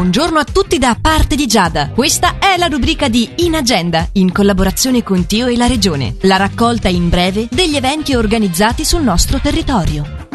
Buongiorno 0.00 0.38
a 0.38 0.44
tutti 0.44 0.78
da 0.78 0.96
parte 0.98 1.36
di 1.36 1.46
Giada. 1.46 1.90
Questa 1.90 2.38
è 2.38 2.56
la 2.56 2.68
rubrica 2.68 3.10
di 3.10 3.28
In 3.44 3.54
Agenda, 3.54 4.08
in 4.12 4.32
collaborazione 4.32 5.02
con 5.02 5.26
Tio 5.26 5.46
e 5.46 5.58
la 5.58 5.66
Regione. 5.66 6.16
La 6.22 6.36
raccolta 6.36 6.88
in 6.88 7.10
breve 7.10 7.48
degli 7.50 7.76
eventi 7.76 8.14
organizzati 8.14 8.82
sul 8.82 9.02
nostro 9.02 9.38
territorio. 9.40 10.28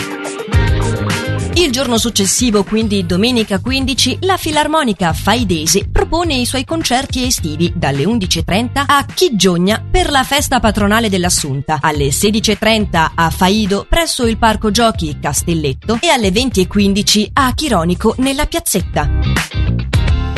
Il 1.57 1.71
giorno 1.71 1.99
successivo, 1.99 2.65
quindi 2.65 3.07
domenica 3.07 3.61
15, 3.61 4.19
la 4.23 4.37
Filarmonica 4.37 5.13
Faidese 5.13 5.89
propone 5.89 6.35
i 6.35 6.47
suoi 6.47 6.65
concerti 6.65 7.25
estivi 7.25 7.73
dalle 7.77 8.03
11.30 8.03 8.83
a 8.85 9.07
Chigiogna 9.07 9.81
per 9.89 10.11
la 10.11 10.25
festa 10.25 10.59
patronale 10.59 11.09
dell'Assunta, 11.09 11.79
alle 11.81 12.09
16.30 12.09 13.11
a 13.15 13.31
Faido 13.31 13.87
presso 13.89 14.27
il 14.27 14.37
Parco 14.37 14.73
Giochi 14.73 15.19
Castelletto 15.21 15.99
e 16.03 16.09
alle 16.09 16.31
20.15 16.31 17.29
a 17.33 17.55
Chironico 17.55 18.17
nella 18.19 18.47
piazzetta. 18.47 19.84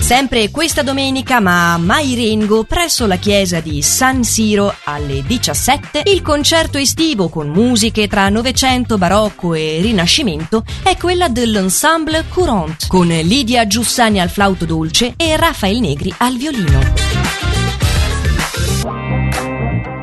Sempre 0.06 0.52
questa 0.52 0.84
domenica, 0.84 1.40
ma 1.40 1.72
a 1.72 1.78
Mairengo, 1.78 2.62
presso 2.62 3.08
la 3.08 3.16
chiesa 3.16 3.58
di 3.58 3.82
San 3.82 4.22
Siro 4.22 4.72
alle 4.84 5.24
17, 5.26 6.02
il 6.04 6.22
concerto 6.22 6.78
estivo 6.78 7.28
con 7.28 7.48
musiche 7.48 8.06
tra 8.06 8.28
Novecento, 8.28 8.98
Barocco 8.98 9.54
e 9.54 9.80
Rinascimento 9.80 10.62
è 10.84 10.96
quella 10.96 11.26
dell'Ensemble 11.26 12.26
Courant, 12.28 12.86
con 12.86 13.08
Lidia 13.08 13.66
Giussani 13.66 14.20
al 14.20 14.30
flauto 14.30 14.64
dolce 14.64 15.14
e 15.16 15.36
Rafael 15.36 15.80
Negri 15.80 16.14
al 16.18 16.36
violino. 16.36 16.78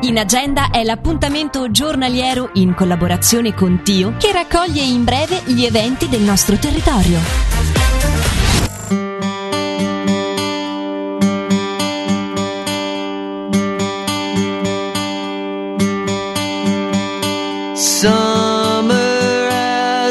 In 0.02 0.18
agenda 0.18 0.68
è 0.68 0.84
l'appuntamento 0.84 1.70
giornaliero 1.70 2.50
in 2.54 2.74
collaborazione 2.74 3.54
con 3.54 3.80
Tio 3.82 4.16
che 4.18 4.32
raccoglie 4.32 4.82
in 4.82 5.02
breve 5.02 5.40
gli 5.46 5.64
eventi 5.64 6.10
del 6.10 6.20
nostro 6.20 6.58
territorio. 6.58 7.53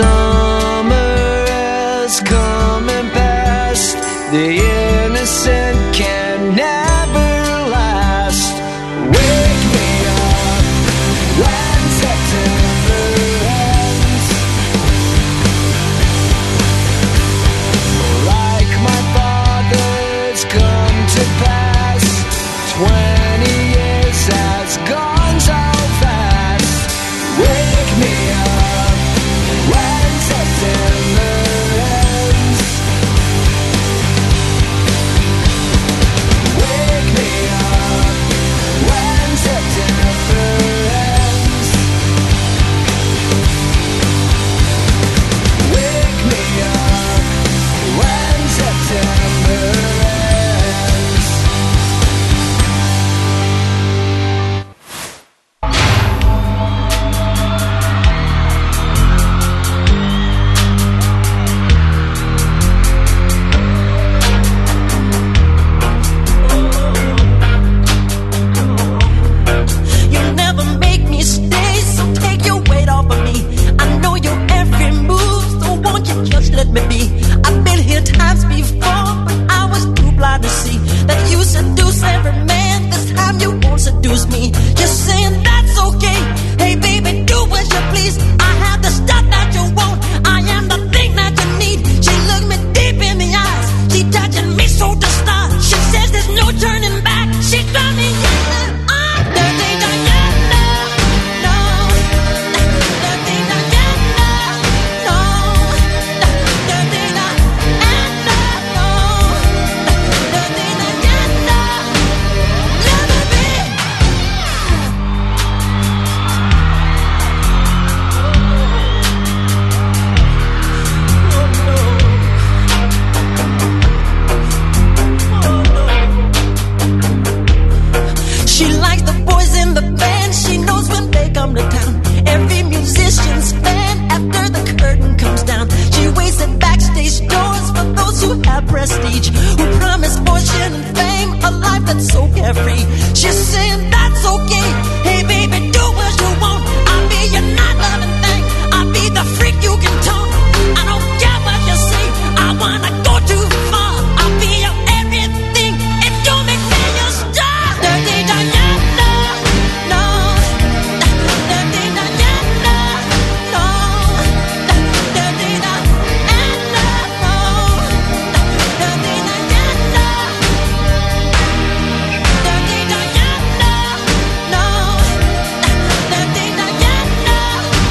son. 0.00 0.29